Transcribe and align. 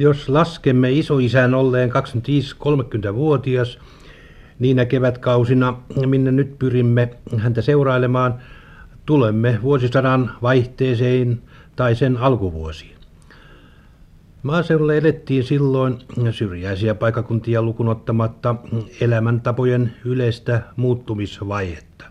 Jos 0.00 0.28
laskemme 0.28 0.92
isoisän 0.92 1.54
olleen 1.54 1.90
25-30-vuotias, 1.90 3.78
niinä 4.58 4.84
kevätkausina, 4.84 5.78
minne 6.06 6.32
nyt 6.32 6.58
pyrimme 6.58 7.10
häntä 7.36 7.62
seurailemaan, 7.62 8.34
tulemme 9.06 9.58
vuosisadan 9.62 10.30
vaihteeseen 10.42 11.42
tai 11.76 11.94
sen 11.94 12.16
alkuvuosiin. 12.16 12.96
Maaseudulla 14.42 14.94
elettiin 14.94 15.44
silloin 15.44 15.98
syrjäisiä 16.30 16.94
paikakuntia 16.94 17.62
lukunottamatta 17.62 18.54
elämäntapojen 19.00 19.94
yleistä 20.04 20.62
muuttumisvaihetta. 20.76 22.04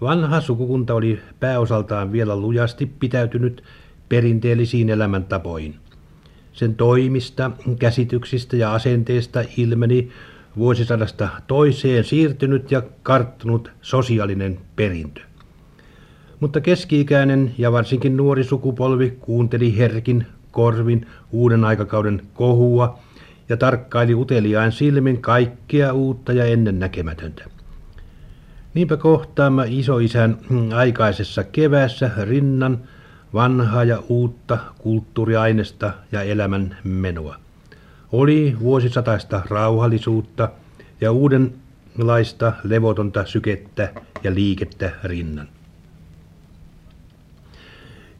Vanha 0.00 0.40
sukukunta 0.40 0.94
oli 0.94 1.20
pääosaltaan 1.40 2.12
vielä 2.12 2.36
lujasti 2.36 2.86
pitäytynyt 2.86 3.64
perinteellisiin 4.08 4.90
elämäntapoihin. 4.90 5.74
Sen 6.52 6.74
toimista, 6.74 7.50
käsityksistä 7.78 8.56
ja 8.56 8.74
asenteista 8.74 9.44
ilmeni 9.56 10.10
vuosisadasta 10.56 11.28
toiseen 11.46 12.04
siirtynyt 12.04 12.70
ja 12.70 12.82
karttunut 13.02 13.70
sosiaalinen 13.82 14.58
perintö. 14.76 15.20
Mutta 16.40 16.60
keski-ikäinen 16.60 17.54
ja 17.58 17.72
varsinkin 17.72 18.16
nuori 18.16 18.44
sukupolvi 18.44 19.10
kuunteli 19.20 19.78
herkin 19.78 20.26
korvin 20.50 21.06
uuden 21.30 21.64
aikakauden 21.64 22.22
kohua 22.34 22.98
ja 23.48 23.56
tarkkaili 23.56 24.14
uteliain 24.14 24.72
silmin 24.72 25.22
kaikkea 25.22 25.92
uutta 25.92 26.32
ja 26.32 26.44
ennennäkemätöntä. 26.44 27.44
Niinpä 28.74 28.96
kohtaamme 28.96 29.64
isoisän 29.68 30.38
aikaisessa 30.74 31.44
kevässä 31.44 32.10
rinnan 32.22 32.78
vanhaa 33.34 33.84
ja 33.84 34.02
uutta 34.08 34.58
kulttuuriainesta 34.78 35.92
ja 36.12 36.22
elämän 36.22 36.76
menoa. 36.84 37.36
Oli 38.12 38.56
vuosisataista 38.60 39.42
rauhallisuutta 39.50 40.48
ja 41.00 41.12
uudenlaista 41.12 42.52
levotonta 42.64 43.26
sykettä 43.26 43.92
ja 44.22 44.34
liikettä 44.34 44.90
rinnan. 45.04 45.48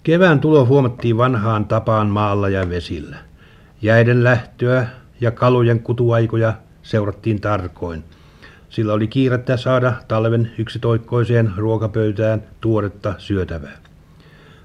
Kevään 0.02 0.40
tulo 0.40 0.66
huomattiin 0.66 1.16
vanhaan 1.16 1.64
tapaan 1.64 2.06
maalla 2.06 2.48
ja 2.48 2.68
vesillä. 2.68 3.16
Jäiden 3.82 4.24
lähtöä 4.24 4.86
ja 5.20 5.30
kalojen 5.30 5.80
kutuaikoja 5.80 6.54
seurattiin 6.82 7.40
tarkoin. 7.40 8.04
Sillä 8.68 8.92
oli 8.92 9.08
kiirettä 9.08 9.56
saada 9.56 9.92
talven 10.08 10.50
yksitoikkoiseen 10.58 11.52
ruokapöytään 11.56 12.42
tuoretta 12.60 13.14
syötävää. 13.18 13.91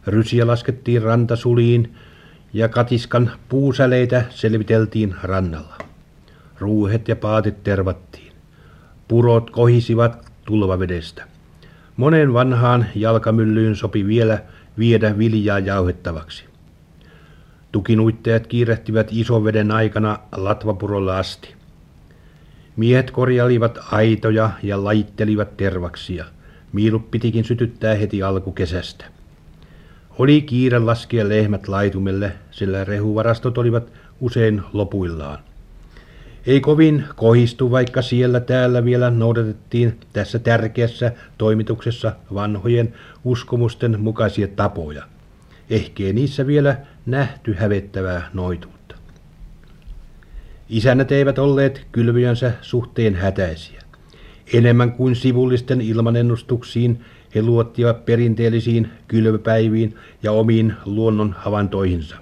Rysiä 0.08 0.48
laskettiin 0.48 1.02
rantasuliin 1.02 1.96
ja 2.54 2.70
katiskan 2.70 3.32
puusäleitä 3.50 4.26
selviteltiin 4.30 5.16
rannalla. 5.24 5.78
Ruuhet 6.60 7.08
ja 7.08 7.16
paatit 7.16 7.64
tervattiin. 7.64 8.32
Purot 9.08 9.50
kohisivat 9.50 10.32
tulvavedestä. 10.46 11.24
Monen 11.98 12.34
vanhaan 12.34 12.86
jalkamyllyyn 12.96 13.76
sopi 13.76 14.08
vielä 14.08 14.44
viedä 14.78 15.18
viljaa 15.18 15.60
jauhettavaksi. 15.60 16.46
Tukinuittajat 17.72 18.48
kiirehtivät 18.48 19.08
isoveden 19.12 19.72
aikana 19.72 20.20
latvapurolle 20.36 21.16
asti. 21.16 21.56
Miehet 22.76 23.12
korjalivat 23.12 23.80
aitoja 23.92 24.50
ja 24.64 24.84
laittelivat 24.84 25.58
tervaksia. 25.58 26.26
Miilut 26.74 27.12
pitikin 27.12 27.44
sytyttää 27.44 27.96
heti 27.96 28.24
alkukesästä. 28.24 29.17
Oli 30.20 30.42
kiire 30.42 30.80
laskea 30.80 31.30
lehmät 31.30 31.68
laitumelle, 31.68 32.34
sillä 32.52 32.84
rehuvarastot 32.84 33.58
olivat 33.58 33.92
usein 34.22 34.62
lopuillaan. 34.74 35.40
Ei 36.48 36.60
kovin 36.62 37.06
kohistu, 37.16 37.72
vaikka 37.72 38.02
siellä 38.02 38.40
täällä 38.40 38.86
vielä 38.86 39.10
noudatettiin 39.10 40.00
tässä 40.14 40.40
tärkeässä 40.40 41.12
toimituksessa 41.38 42.14
vanhojen 42.34 42.94
uskomusten 43.24 44.00
mukaisia 44.02 44.48
tapoja. 44.48 45.04
Ehkei 45.70 46.14
niissä 46.14 46.48
vielä 46.48 46.78
nähty 47.06 47.54
hävettävää 47.54 48.30
noituutta. 48.34 48.96
Isännät 50.70 51.12
eivät 51.12 51.40
olleet 51.40 51.88
kylvyjänsä 51.92 52.52
suhteen 52.62 53.16
hätäisiä. 53.16 53.87
Enemmän 54.54 54.92
kuin 54.92 55.16
sivullisten 55.16 55.82
ilmanennustuksiin 55.82 57.02
he 57.36 57.42
luottivat 57.42 58.06
perinteellisiin 58.06 58.90
kylvöpäiviin 59.08 59.96
ja 60.24 60.32
omiin 60.32 60.74
luonnon 60.86 61.36
havaintoihinsa. 61.38 62.16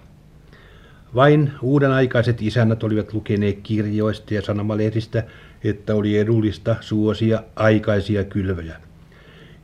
Vain 1.15 1.51
uudenaikaiset 1.61 2.41
isännät 2.41 2.83
olivat 2.83 3.13
lukeneet 3.13 3.59
kirjoista 3.63 4.33
ja 4.33 4.41
sanomalehdistä, 4.41 5.23
että 5.63 5.95
oli 5.95 6.17
edullista 6.17 6.75
suosia 6.81 7.43
aikaisia 7.55 8.23
kylvöjä. 8.23 8.75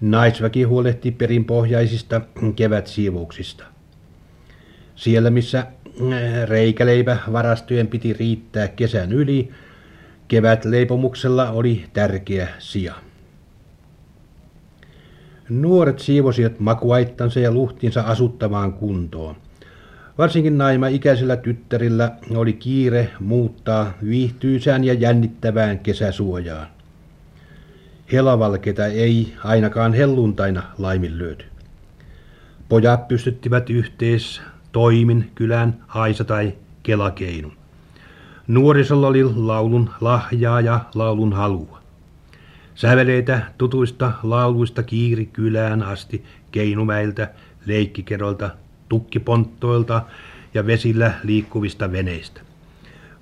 Naisväki 0.01 0.63
huolehti 0.63 1.11
perinpohjaisista 1.11 2.21
kevätsiivouksista. 2.55 3.63
Siellä, 4.95 5.29
missä 5.29 5.59
äh, 5.59 5.67
reikäleipä 6.47 7.17
varastojen 7.31 7.87
piti 7.87 8.13
riittää 8.13 8.67
kesän 8.67 9.11
yli, 9.11 9.49
kevätleipomuksella 10.31 11.49
oli 11.49 11.85
tärkeä 11.93 12.47
sija. 12.59 12.93
Nuoret 15.49 15.99
siivosivat 15.99 16.59
makuaittansa 16.59 17.39
ja 17.39 17.51
luhtinsa 17.51 18.01
asuttavaan 18.01 18.73
kuntoon. 18.73 19.35
Varsinkin 20.17 20.57
naima-ikäisillä 20.57 21.35
tyttärillä 21.35 22.11
oli 22.35 22.53
kiire 22.53 23.09
muuttaa 23.19 23.93
viihtyisään 24.05 24.83
ja 24.83 24.93
jännittävään 24.93 25.79
kesäsuojaan. 25.79 26.67
Helavalkeita 28.11 28.85
ei 28.85 29.33
ainakaan 29.43 29.93
helluntaina 29.93 30.63
laiminlyöty. 30.77 31.45
Pojat 32.69 33.07
pystyttivät 33.07 33.69
yhteis 33.69 34.41
toimin 34.71 35.31
kylän 35.35 35.83
haisa 35.87 36.23
tai 36.23 36.53
kelakeinun. 36.83 37.60
Nuorisolla 38.47 39.07
oli 39.07 39.23
laulun 39.23 39.89
lahjaa 40.01 40.61
ja 40.61 40.79
laulun 40.95 41.33
halua. 41.33 41.81
Säveleitä 42.75 43.41
tutuista 43.57 44.11
lauluista 44.23 44.83
kiiri 44.83 45.25
kylään 45.25 45.83
asti 45.83 46.23
keinumäiltä, 46.51 47.29
leikkikerolta, 47.65 48.49
tukkiponttoilta 48.89 50.01
ja 50.53 50.65
vesillä 50.65 51.11
liikkuvista 51.23 51.91
veneistä. 51.91 52.41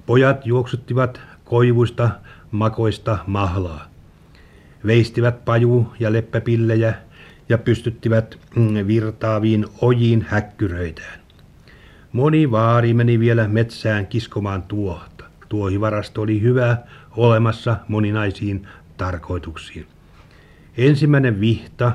Pojat 0.06 0.46
juoksuttivat 0.46 1.22
koivuista 1.46 2.10
makoista 2.52 3.18
mahlaa. 3.28 3.86
Veistivät 4.86 5.46
paju- 5.46 5.94
ja 6.00 6.14
leppäpillejä 6.14 6.94
ja 7.50 7.58
pystyttivät 7.58 8.40
mm, 8.56 8.88
virtaaviin 8.88 9.66
ojiin 9.82 10.26
häkkyröitään. 10.30 11.19
Moni 12.12 12.52
vaari 12.52 12.94
meni 12.94 13.20
vielä 13.20 13.48
metsään 13.48 14.08
kiskomaan 14.08 14.64
tuohta. 14.64 15.26
Tuohivarasto 15.50 16.22
oli 16.22 16.42
hyvä 16.42 16.78
olemassa 17.18 17.78
moninaisiin 17.88 18.68
tarkoituksiin. 18.98 19.88
Ensimmäinen 20.78 21.40
vihta, 21.40 21.92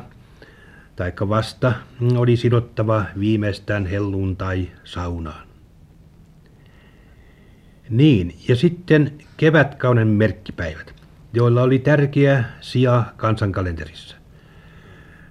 taikka 0.97 1.29
vasta, 1.29 1.73
oli 2.17 2.37
sidottava 2.37 3.05
viimeistään 3.19 3.87
tai 4.37 4.71
saunaan. 4.85 5.47
Niin, 7.91 8.35
ja 8.49 8.57
sitten 8.57 9.13
kevätkauden 9.37 10.09
merkkipäivät, 10.09 10.95
joilla 11.33 11.63
oli 11.63 11.79
tärkeä 11.79 12.45
sija 12.61 13.05
kansankalenterissa. 13.17 14.17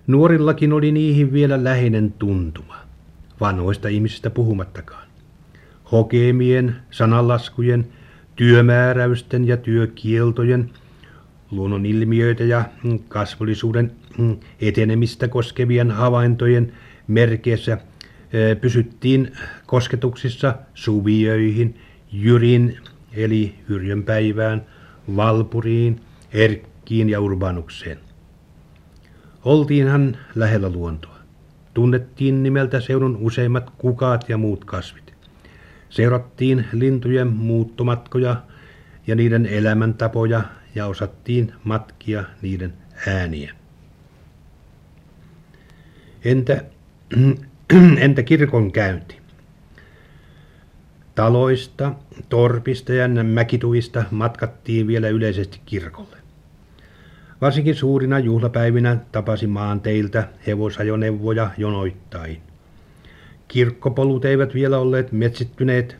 Nuorillakin 0.08 0.74
oli 0.74 0.92
niihin 0.92 1.34
vielä 1.34 1.64
läheinen 1.64 2.12
tuntuma, 2.12 2.76
vanhoista 3.42 3.88
ihmisistä 3.88 4.30
puhumattakaan. 4.30 5.08
Hokemien, 5.92 6.76
sananlaskujen, 6.92 7.88
työmääräysten 8.36 9.48
ja 9.48 9.58
työkieltojen– 9.58 10.70
luonnon 11.56 11.86
ilmiöitä 11.86 12.44
ja 12.44 12.66
kasvollisuuden 13.08 13.92
etenemistä 14.62 15.28
koskevien 15.28 15.92
havaintojen 15.92 16.74
merkeissä 17.08 17.78
pysyttiin 18.62 19.32
kosketuksissa 19.66 20.56
suviöihin, 20.74 21.80
jyrin 22.12 22.78
eli 23.14 23.56
yrjönpäivään, 23.70 24.66
valpuriin, 25.16 26.00
erkkiin 26.32 27.10
ja 27.10 27.20
urbanukseen. 27.20 28.00
Oltiinhan 29.46 30.18
lähellä 30.36 30.70
luontoa. 30.70 31.13
Tunnettiin 31.74 32.44
nimeltä 32.44 32.80
seudun 32.80 33.18
useimmat 33.22 33.70
kukaat 33.78 34.30
ja 34.30 34.38
muut 34.38 34.66
kasvit. 34.66 35.14
Seurattiin 35.90 36.66
lintujen 36.72 37.28
muuttomatkoja 37.28 38.36
ja 39.08 39.16
niiden 39.16 39.46
elämäntapoja 39.46 40.44
ja 40.76 40.86
osattiin 40.86 41.54
matkia 41.64 42.24
niiden 42.42 42.74
ääniä. 43.08 43.54
Entä, 46.26 46.64
entä 47.98 48.24
kirkon 48.24 48.72
käynti? 48.72 49.18
Taloista, 51.16 51.94
torpista 52.30 52.94
ja 52.94 53.08
mäkituvista 53.24 54.04
matkattiin 54.12 54.88
vielä 54.88 55.10
yleisesti 55.10 55.62
kirkolle. 55.66 56.23
Varsinkin 57.44 57.76
suurina 57.76 58.20
juhlapäivinä 58.20 58.98
tapasi 59.12 59.48
maanteiltä 59.48 60.28
hevosajoneuvoja 60.48 61.50
jonoittain. 61.58 62.38
Kirkkopolut 63.48 64.26
eivät 64.26 64.54
vielä 64.54 64.80
olleet 64.80 65.12
metsittyneet, 65.12 65.98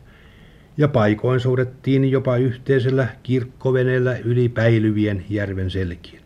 ja 0.76 0.88
paikoin 0.88 1.40
soudettiin 1.40 2.10
jopa 2.10 2.36
yhteisellä 2.36 3.08
kirkkoveneellä 3.22 4.16
yli 4.16 4.48
päilyvien 4.48 5.24
järven 5.30 5.70
selkien. 5.70 6.22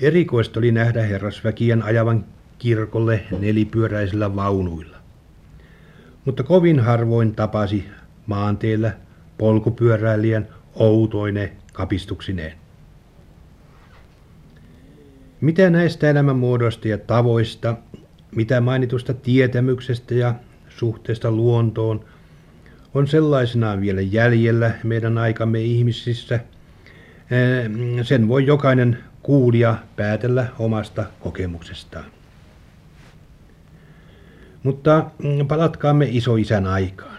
Erikoista 0.00 0.60
oli 0.60 0.72
nähdä 0.72 1.02
herrasväkien 1.02 1.82
ajavan 1.82 2.24
kirkolle 2.58 3.20
nelipyöräisillä 3.38 4.36
vaunuilla. 4.36 4.96
Mutta 6.24 6.42
kovin 6.42 6.80
harvoin 6.80 7.34
tapasi 7.34 7.84
maanteellä 8.26 8.92
polkupyöräilijän 9.38 10.48
outoine 10.74 11.52
kapistuksineen. 11.72 12.59
Mitä 15.40 15.70
näistä 15.70 16.10
elämänmuodoista 16.10 16.88
ja 16.88 16.98
tavoista, 16.98 17.76
mitä 18.36 18.60
mainitusta 18.60 19.14
tietämyksestä 19.14 20.14
ja 20.14 20.34
suhteesta 20.68 21.30
luontoon 21.30 22.04
on 22.94 23.08
sellaisenaan 23.08 23.80
vielä 23.80 24.00
jäljellä 24.00 24.70
meidän 24.84 25.18
aikamme 25.18 25.60
ihmisissä, 25.60 26.34
eh, 26.34 27.70
sen 28.02 28.28
voi 28.28 28.46
jokainen 28.46 28.98
kuulija 29.22 29.76
päätellä 29.96 30.46
omasta 30.58 31.04
kokemuksestaan. 31.20 32.04
Mutta 34.62 35.10
mm, 35.22 35.46
palatkaamme 35.46 36.08
isoisän 36.10 36.66
aikaan. 36.66 37.18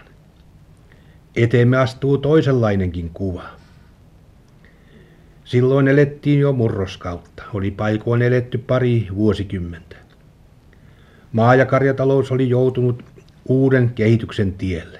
Eteemme 1.36 1.76
astuu 1.76 2.18
toisenlainenkin 2.18 3.10
kuva. 3.10 3.61
Silloin 5.44 5.88
elettiin 5.88 6.40
jo 6.40 6.52
murroskautta. 6.52 7.42
Oli 7.54 7.70
paikoin 7.70 8.22
eletty 8.22 8.58
pari 8.58 9.06
vuosikymmentä. 9.14 9.96
Maa- 11.32 11.54
ja 11.54 11.66
karjatalous 11.66 12.32
oli 12.32 12.48
joutunut 12.48 13.04
uuden 13.48 13.90
kehityksen 13.94 14.52
tielle. 14.52 14.98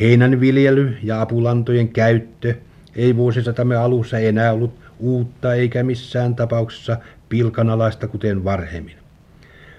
Heinän 0.00 0.40
viljely 0.40 0.96
ja 1.02 1.20
apulantojen 1.20 1.88
käyttö 1.88 2.54
ei 2.96 3.16
vuosisatamme 3.16 3.76
alussa 3.76 4.18
enää 4.18 4.52
ollut 4.52 4.74
uutta 4.98 5.54
eikä 5.54 5.82
missään 5.82 6.34
tapauksessa 6.34 6.96
pilkanalaista 7.28 8.08
kuten 8.08 8.44
varhemmin. 8.44 8.96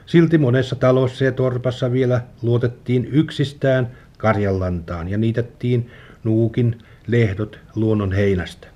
Silti 0.06 0.38
monessa 0.38 0.76
talossa 0.76 1.26
ja 1.26 1.32
torpassa 1.32 1.92
vielä 1.92 2.22
luotettiin 2.42 3.06
yksistään 3.12 3.92
karjanlantaan 4.18 5.08
ja 5.08 5.18
niitettiin 5.18 5.90
nuukin 6.24 6.78
lehdot 7.08 7.60
luonnon 7.76 8.12
heinästä. 8.12 8.75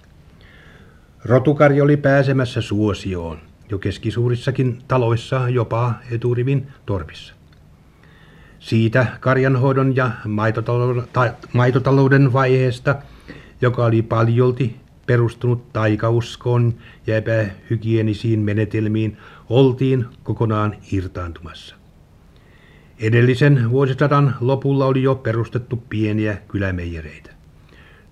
Rotukarja 1.26 1.84
oli 1.84 1.98
pääsemässä 1.98 2.62
suosioon 2.62 3.40
jo 3.70 3.80
keskisuurissakin 3.80 4.82
taloissa, 4.88 5.50
jopa 5.50 5.94
eturivin 6.12 6.68
torpissa. 6.86 7.34
Siitä 8.60 9.08
karjanhoidon 9.20 9.96
ja 9.96 10.12
maitotalouden, 10.26 11.04
maitotalouden 11.54 12.34
vaiheesta, 12.34 12.96
joka 13.62 13.86
oli 13.86 14.02
paljolti 14.02 14.76
perustunut 15.06 15.74
taikauskoon 15.74 16.74
ja 17.08 17.18
epähygienisiin 17.18 18.40
menetelmiin, 18.40 19.18
oltiin 19.50 20.06
kokonaan 20.24 20.76
irtaantumassa. 20.92 21.76
Edellisen 23.00 23.70
vuosisadan 23.70 24.36
lopulla 24.42 24.86
oli 24.86 25.04
jo 25.04 25.16
perustettu 25.16 25.84
pieniä 25.90 26.38
kylämeijereitä. 26.48 27.32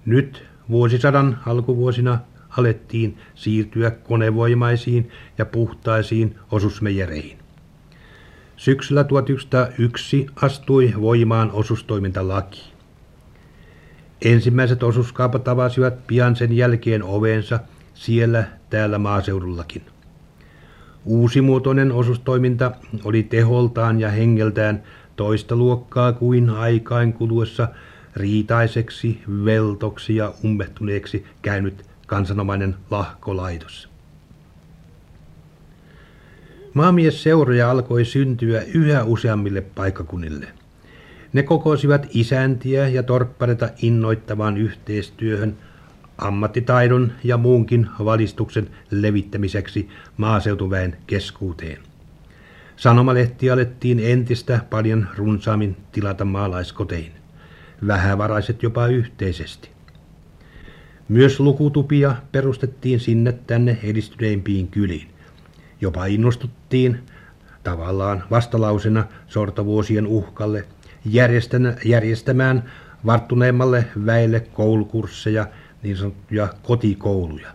Nyt 0.05 0.43
vuosisadan 0.69 1.39
alkuvuosina 1.45 2.19
alettiin 2.57 3.17
siirtyä 3.35 3.91
konevoimaisiin 3.91 5.09
ja 5.37 5.45
puhtaisiin 5.45 6.35
osusmeijereihin. 6.51 7.37
Syksyllä 8.57 9.03
1901 9.03 10.27
astui 10.41 10.93
voimaan 11.01 11.51
osustoimintalaki. 11.51 12.61
Ensimmäiset 14.21 14.83
osuuskaupat 14.83 15.47
avasivat 15.47 16.07
pian 16.07 16.35
sen 16.35 16.57
jälkeen 16.57 17.03
ovensa 17.03 17.59
siellä 17.93 18.43
täällä 18.69 18.97
maaseudullakin. 18.97 19.81
Uusimuotoinen 21.05 21.91
osustoiminta 21.91 22.71
oli 23.03 23.23
teholtaan 23.23 23.99
ja 23.99 24.09
hengeltään 24.09 24.83
toista 25.15 25.55
luokkaa 25.55 26.13
kuin 26.13 26.49
aikain 26.49 27.13
kuluessa 27.13 27.67
riitaiseksi, 28.15 29.21
veltoksi 29.45 30.15
ja 30.15 30.33
ummehtuneeksi 30.43 31.25
käynyt 31.41 31.85
kansanomainen 32.07 32.75
lahkolaitos. 32.91 33.89
Maamiesseuroja 36.73 37.71
alkoi 37.71 38.05
syntyä 38.05 38.61
yhä 38.61 39.03
useammille 39.03 39.61
paikkakunnille. 39.61 40.47
Ne 41.33 41.43
kokosivat 41.43 42.07
isäntiä 42.13 42.87
ja 42.87 43.03
torppareita 43.03 43.69
innoittavaan 43.81 44.57
yhteistyöhön 44.57 45.57
ammattitaidon 46.17 47.11
ja 47.23 47.37
muunkin 47.37 47.87
valistuksen 48.05 48.69
levittämiseksi 48.91 49.89
maaseutuväen 50.17 50.97
keskuuteen. 51.07 51.77
Sanomalehti 52.75 53.51
alettiin 53.51 53.99
entistä 53.99 54.59
paljon 54.69 55.07
runsaammin 55.17 55.77
tilata 55.91 56.25
maalaiskotein, 56.25 57.11
vähävaraiset 57.87 58.63
jopa 58.63 58.87
yhteisesti. 58.87 59.76
Myös 61.09 61.39
lukutupia 61.39 62.15
perustettiin 62.31 62.99
sinne 62.99 63.31
tänne 63.31 63.77
edistyneimpiin 63.83 64.67
kyliin. 64.67 65.07
Jopa 65.81 66.05
innostuttiin 66.05 66.99
tavallaan 67.63 68.23
vastalausena 68.31 69.03
sortavuosien 69.27 70.07
uhkalle 70.07 70.65
järjestämään 71.85 72.63
varttuneemmalle 73.05 73.85
väelle 74.05 74.39
koulukursseja, 74.39 75.47
niin 75.83 75.97
sanottuja 75.97 76.47
kotikouluja. 76.63 77.47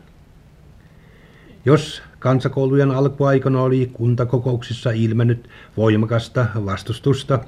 Jos 1.65 2.03
kansakoulujen 2.19 2.91
alkuaikana 2.91 3.63
oli 3.63 3.91
kuntakokouksissa 3.93 4.91
ilmennyt 4.91 5.49
voimakasta 5.77 6.47
vastustusta 6.55 7.39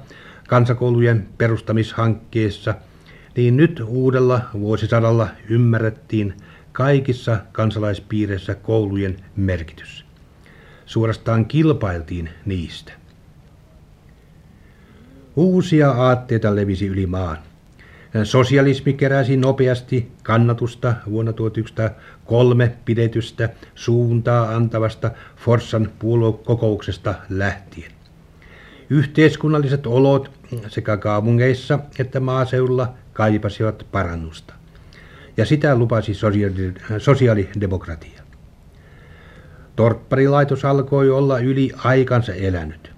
kansakoulujen 0.47 1.27
perustamishankkeessa– 1.37 2.75
niin 3.35 3.57
nyt 3.57 3.83
uudella 3.87 4.41
vuosisadalla 4.53 5.27
ymmärrettiin 5.49 6.33
kaikissa 6.71 7.37
kansalaispiireissä 7.51 8.55
koulujen 8.55 9.17
merkitys. 9.35 10.05
Suorastaan 10.85 11.45
kilpailtiin 11.45 12.29
niistä. 12.45 12.93
Uusia 15.35 15.91
aatteita 15.91 16.55
levisi 16.55 16.87
yli 16.87 17.05
maan. 17.05 17.37
Sosialismi 18.23 18.93
keräsi 18.93 19.37
nopeasti 19.37 20.11
kannatusta 20.23 20.93
vuonna 21.09 21.33
1903 21.33 22.75
pidetystä 22.85 23.49
suuntaa 23.75 24.55
antavasta 24.55 25.11
Forssan 25.35 25.89
puoluekokouksesta 25.99 27.13
lähtien. 27.29 27.91
Yhteiskunnalliset 28.89 29.87
olot 29.87 30.31
sekä 30.67 30.97
kaupungeissa 30.97 31.79
että 31.99 32.19
maaseudulla 32.19 32.93
kaipasivat 33.15 33.85
parannusta. 33.91 34.53
Ja 35.37 35.45
sitä 35.45 35.75
lupasi 35.75 36.13
sosiaalidemokratia. 36.97 38.21
Torpparilaitos 39.75 40.65
alkoi 40.65 41.09
olla 41.09 41.39
yli 41.39 41.71
aikansa 41.77 42.33
elänyt. 42.33 42.91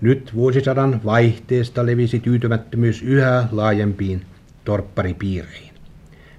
Nyt 0.00 0.34
vuosisadan 0.34 1.00
vaihteesta 1.04 1.86
levisi 1.86 2.20
tyytymättömyys 2.20 3.02
yhä 3.02 3.48
laajempiin 3.52 4.26
torpparipiireihin. 4.64 5.74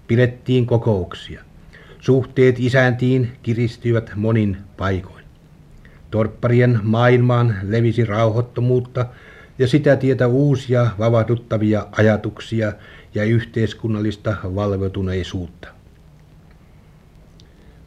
Pidettiin 0.07 0.65
kokouksia. 0.65 1.43
Suhteet 1.99 2.59
isäntiin 2.59 3.31
kiristyivät 3.43 4.11
monin 4.15 4.57
paikoin. 4.77 5.25
Torpparien 6.11 6.79
maailmaan 6.83 7.55
levisi 7.63 8.05
rauhoittomuutta 8.05 9.05
ja 9.59 9.67
sitä 9.67 9.95
tietä 9.95 10.27
uusia 10.27 10.87
vavahduttavia 10.99 11.87
ajatuksia 11.91 12.73
ja 13.15 13.23
yhteiskunnallista 13.23 14.35
valveutuneisuutta. 14.43 15.67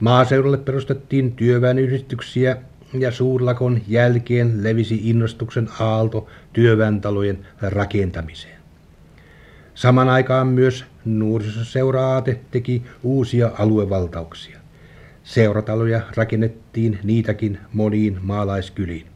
Maaseudulle 0.00 0.58
perustettiin 0.58 1.32
työväenyhdistyksiä 1.32 2.56
ja 2.98 3.10
suurlakon 3.10 3.80
jälkeen 3.88 4.62
levisi 4.62 5.00
innostuksen 5.10 5.68
aalto 5.80 6.26
työväentalojen 6.52 7.46
rakentamiseen. 7.62 8.60
Saman 9.74 10.08
aikaan 10.08 10.46
myös 10.46 10.84
nuorisoseuraate 11.04 12.40
teki 12.50 12.82
uusia 13.02 13.50
aluevaltauksia. 13.58 14.58
Seurataloja 15.22 16.00
rakennettiin 16.16 16.98
niitäkin 17.02 17.58
moniin 17.72 18.18
maalaiskyliin. 18.22 19.06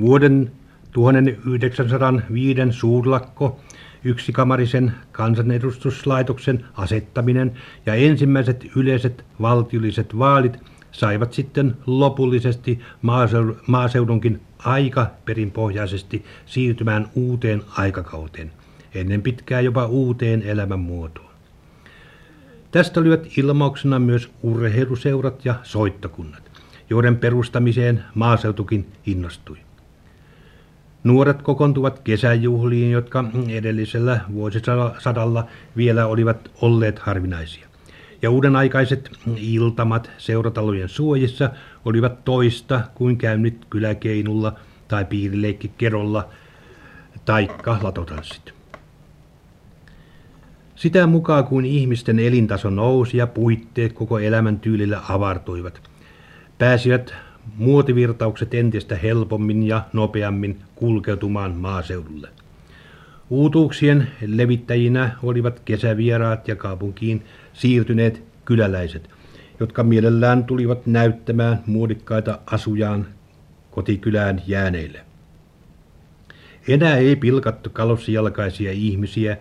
Vuoden 0.00 0.52
1905 0.96 2.60
suurlakko 2.70 3.60
yksikamarisen 4.04 4.92
kansanedustuslaitoksen 5.12 6.64
asettaminen 6.74 7.52
ja 7.86 7.94
ensimmäiset 7.94 8.66
yleiset 8.76 9.24
valtiolliset 9.40 10.18
vaalit 10.18 10.56
saivat 10.92 11.32
sitten 11.32 11.76
lopullisesti 11.86 12.80
maaseudunkin 13.66 14.40
aika 14.58 15.06
perinpohjaisesti 15.24 16.24
siirtymään 16.46 17.08
uuteen 17.14 17.62
aikakauteen, 17.76 18.52
ennen 18.94 19.22
pitkää 19.22 19.60
jopa 19.60 19.86
uuteen 19.86 20.42
elämänmuotoon. 20.42 21.30
Tästä 22.70 23.00
olivat 23.00 23.38
ilmauksena 23.38 23.98
myös 23.98 24.30
urheiluseurat 24.42 25.44
ja 25.44 25.54
soittokunnat, 25.62 26.50
joiden 26.90 27.16
perustamiseen 27.16 28.04
maaseutukin 28.14 28.86
innostui. 29.06 29.65
Nuoret 31.06 31.42
kokoontuvat 31.42 31.98
kesäjuhliin, 31.98 32.90
jotka 32.90 33.24
edellisellä 33.48 34.20
vuosisadalla 34.32 35.46
vielä 35.76 36.06
olivat 36.06 36.50
olleet 36.60 36.98
harvinaisia. 36.98 37.66
Ja 38.22 38.30
uudenaikaiset 38.30 39.10
iltamat 39.36 40.10
seuratalojen 40.18 40.88
suojissa 40.88 41.50
olivat 41.84 42.24
toista 42.24 42.80
kuin 42.94 43.16
käynnit 43.16 43.64
kyläkeinulla 43.70 44.52
tai 44.88 45.04
piirileikki 45.04 45.70
kerolla 45.78 46.28
taikka 47.24 47.78
latotanssit. 47.82 48.54
Sitä 50.76 51.06
mukaan 51.06 51.44
kuin 51.44 51.64
ihmisten 51.64 52.18
elintaso 52.18 52.70
nousi 52.70 53.16
ja 53.16 53.26
puitteet 53.26 53.92
koko 53.92 54.18
elämän 54.18 54.60
tyylillä 54.60 55.00
avartuivat, 55.08 55.80
pääsivät 56.58 57.14
muotivirtaukset 57.56 58.54
entistä 58.54 58.96
helpommin 58.96 59.62
ja 59.62 59.82
nopeammin 59.92 60.58
kulkeutumaan 60.74 61.54
maaseudulle. 61.54 62.28
Uutuuksien 63.30 64.08
levittäjinä 64.26 65.10
olivat 65.22 65.60
kesävieraat 65.60 66.48
ja 66.48 66.56
kaupunkiin 66.56 67.22
siirtyneet 67.52 68.22
kyläläiset, 68.44 69.10
jotka 69.60 69.82
mielellään 69.82 70.44
tulivat 70.44 70.86
näyttämään 70.86 71.62
muodikkaita 71.66 72.38
asujaan 72.46 73.06
kotikylään 73.70 74.42
jääneille. 74.46 75.00
Enää 76.68 76.96
ei 76.96 77.16
pilkattu 77.16 77.70
kalossijalkaisia 77.70 78.72
ihmisiä 78.72 79.36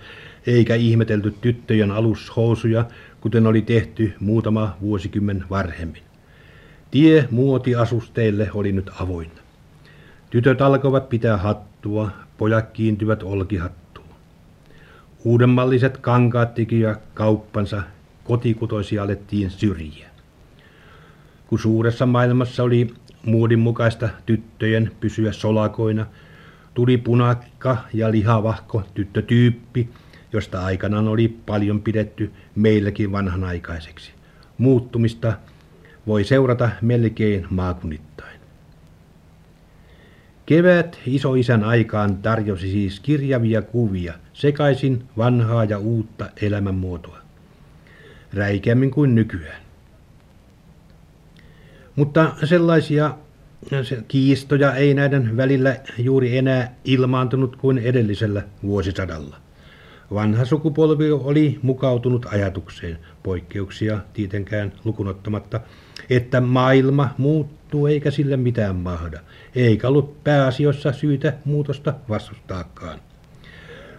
eikä 0.47 0.75
ihmetelty 0.75 1.35
tyttöjen 1.41 1.91
alushousuja, 1.91 2.85
kuten 3.21 3.47
oli 3.47 3.62
tehty 3.62 4.13
muutama 4.19 4.77
vuosikymmen 4.81 5.43
varhemmin. 5.50 6.01
Tie 6.96 7.28
muotiasusteille 7.32 8.50
oli 8.54 8.72
nyt 8.72 8.92
avoinna. 9.00 9.42
Tytöt 10.30 10.62
alkoivat 10.62 11.10
pitää 11.10 11.38
hattua, 11.38 12.12
pojat 12.38 12.70
kiintyvät 12.72 13.24
olkihattuun. 13.24 14.08
Uudenmalliset 15.24 15.98
kankaat 15.98 16.54
teki 16.54 16.82
kauppansa, 17.14 17.84
kotikutoisia 18.24 19.04
alettiin 19.04 19.50
syrjiä. 19.52 20.08
Kun 21.48 21.60
suuressa 21.60 22.06
maailmassa 22.06 22.64
oli 22.64 22.94
muodin 23.25 23.60
mukaista 23.60 24.10
tyttöjen 24.25 24.92
pysyä 25.00 25.32
solakoina, 25.32 26.06
tuli 26.74 26.98
punakka 26.98 27.78
ja 27.94 28.12
lihavahko 28.12 28.84
tyttötyyppi, 28.94 29.90
josta 30.34 30.66
aikanaan 30.66 31.08
oli 31.08 31.28
paljon 31.46 31.82
pidetty 31.82 32.32
meilläkin 32.56 33.12
vanhanaikaiseksi. 33.12 34.12
Muuttumista 34.58 35.34
voi 36.07 36.24
seurata 36.24 36.69
melkein 36.81 37.47
maakunnittain. 37.50 38.39
Kevät 40.45 41.00
isoisän 41.07 41.63
aikaan 41.63 42.17
tarjosi 42.17 42.71
siis 42.71 43.00
kirjavia 43.00 43.62
kuvia, 43.62 44.13
sekaisin 44.33 45.03
vanhaa 45.17 45.63
ja 45.63 45.79
uutta 45.79 46.29
elämänmuotoa. 46.41 47.17
Räikeämmin 48.33 48.91
kuin 48.91 49.15
nykyään. 49.15 49.62
Mutta 51.95 52.35
sellaisia 52.43 53.17
kiistoja 54.07 54.75
ei 54.75 54.93
näiden 54.93 55.38
välillä 55.38 55.75
juuri 55.97 56.38
enää 56.38 56.75
ilmaantunut 56.83 57.55
kuin 57.55 57.77
edellisellä 57.77 58.43
vuosisadalla. 58.63 59.45
Vanha 60.13 60.45
sukupolvi 60.45 61.12
oli 61.12 61.59
mukautunut 61.62 62.25
ajatukseen, 62.31 63.00
poikkeuksia 63.24 64.00
tietenkään 64.13 64.74
lukunottamatta, 64.83 65.59
että 66.09 66.41
maailma 66.41 67.09
muuttuu 67.17 67.88
eikä 67.88 68.12
sille 68.12 68.38
mitään 68.38 68.75
mahda, 68.75 69.19
eikä 69.55 69.88
ollut 69.88 70.24
pääasioissa 70.24 70.91
syytä 70.91 71.33
muutosta 71.45 71.93
vastustaakaan. 72.09 73.00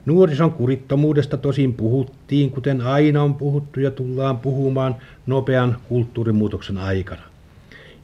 Nuorison 0.06 0.52
kurittomuudesta 0.52 1.36
tosin 1.36 1.75
puhuttiin, 1.75 2.50
kuten 2.50 2.80
aina 2.80 3.22
on 3.22 3.34
puhuttu 3.34 3.80
ja 3.80 3.90
tullaan 3.90 4.38
puhumaan 4.38 4.96
nopean 5.26 5.76
kulttuurimuutoksen 5.88 6.78
aikana. 6.78 7.22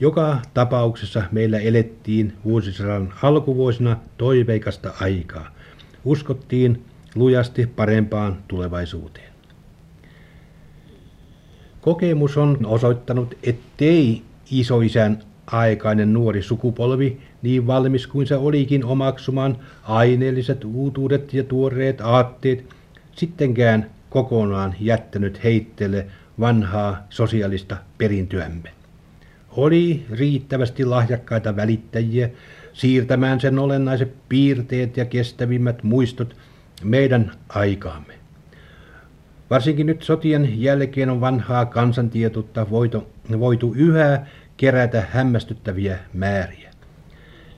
Joka 0.01 0.39
tapauksessa 0.55 1.23
meillä 1.33 1.59
elettiin 1.59 2.33
vuosisadan 2.45 3.13
alkuvuosina 3.23 3.97
toiveikasta 4.19 4.93
aikaa. 5.01 5.51
Uskottiin 6.05 6.85
lujasti 7.15 7.67
parempaan 7.67 8.39
tulevaisuuteen. 8.49 9.33
Kokemus 11.81 12.37
on 12.37 12.59
osoittanut, 12.67 13.35
ettei 13.43 14.23
isoisän 14.51 15.19
aikainen 15.47 16.13
nuori 16.13 16.43
sukupolvi 16.43 17.21
niin 17.43 17.67
valmis 17.67 18.07
kuin 18.07 18.27
se 18.27 18.37
olikin 18.37 18.85
omaksumaan 18.85 19.57
aineelliset 19.83 20.65
uutuudet 20.65 21.35
ja 21.35 21.45
tuoreet 21.45 22.01
aatteet, 22.01 22.65
sittenkään 23.13 23.91
kokonaan 24.11 24.75
jättänyt 24.81 25.45
heitteelle 25.45 26.07
vanhaa 26.41 27.07
sosiaalista 27.11 27.77
perintöämme. 27.99 28.71
Oli 29.51 30.07
riittävästi 30.11 30.85
lahjakkaita 30.85 31.57
välittäjiä 31.57 32.31
siirtämään 32.73 33.41
sen 33.41 33.59
olennaiset 33.59 34.15
piirteet 34.29 34.97
ja 34.97 35.05
kestävimmät 35.05 35.83
muistot 35.83 36.37
meidän 36.85 37.33
aikaamme. 37.49 38.15
Varsinkin 39.51 39.87
nyt 39.87 40.03
sotien 40.03 40.63
jälkeen 40.63 41.11
on 41.11 41.21
vanhaa 41.21 41.67
kansantietoutta 41.67 42.71
voitu, 42.71 43.11
voitu 43.39 43.73
yhä 43.77 44.27
kerätä 44.57 45.07
hämmästyttäviä 45.11 45.99
määriä. 46.13 46.71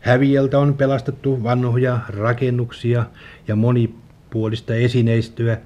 Häviöltä 0.00 0.58
on 0.58 0.74
pelastettu 0.74 1.42
vanhoja 1.42 1.98
rakennuksia 2.08 3.06
ja 3.48 3.56
monipuolista 3.56 4.74
esineistöä 4.74 5.58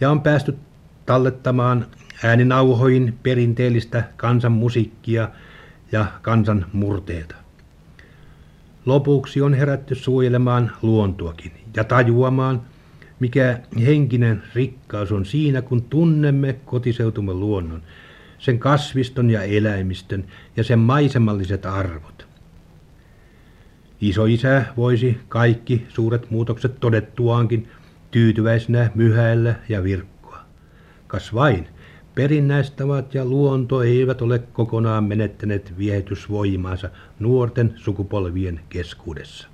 ja 0.00 0.10
on 0.10 0.20
päästy 0.20 0.56
tallettamaan 1.06 1.86
ääninauhoin 2.24 3.18
perinteellistä 3.22 4.04
kansanmusiikkia 4.16 5.28
ja 5.92 6.06
kansan 6.22 6.66
murteita. 6.72 7.34
Lopuksi 8.86 9.42
on 9.42 9.54
herätty 9.54 9.94
suojelemaan 9.94 10.72
luontoakin 10.82 11.52
ja 11.76 11.84
tajuamaan, 11.84 12.62
mikä 13.24 13.58
henkinen 13.86 14.42
rikkaus 14.54 15.12
on 15.12 15.26
siinä, 15.26 15.62
kun 15.62 15.82
tunnemme 15.82 16.52
kotiseutumme 16.64 17.34
luonnon, 17.34 17.82
sen 18.38 18.58
kasviston 18.58 19.30
ja 19.30 19.42
eläimistön 19.42 20.24
ja 20.56 20.64
sen 20.64 20.78
maisemalliset 20.78 21.66
arvot. 21.66 22.26
Isoisä 24.00 24.64
voisi 24.76 25.18
kaikki 25.28 25.86
suuret 25.88 26.30
muutokset 26.30 26.80
todettuaankin 26.80 27.68
tyytyväisenä 28.10 28.90
myhäillä 28.94 29.54
ja 29.68 29.82
virkkoa. 29.82 30.38
Kas 31.06 31.34
vain, 31.34 31.68
perinnäistavat 32.14 33.14
ja 33.14 33.24
luonto 33.24 33.82
eivät 33.82 34.22
ole 34.22 34.38
kokonaan 34.38 35.04
menettäneet 35.04 35.78
viehitysvoimaansa 35.78 36.90
nuorten 37.18 37.72
sukupolvien 37.76 38.60
keskuudessa. 38.68 39.53